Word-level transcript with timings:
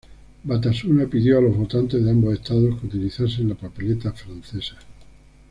Batasuna 0.43 1.05
pidió 1.05 1.37
a 1.37 1.41
los 1.41 1.55
votantes 1.55 2.03
de 2.03 2.09
ambos 2.09 2.33
estados 2.33 2.79
que 2.79 2.87
utilizasen 2.87 3.49
la 3.49 3.53
papeleta 3.53 4.11
francesa. 4.11 4.77